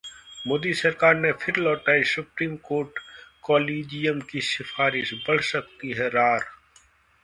[0.47, 2.99] मोदी सरकार ने फिर लौटाई सुप्रीम कोर्ट
[3.43, 6.39] कॉलेजियम की सिफारिश, बढ़ सकती है रार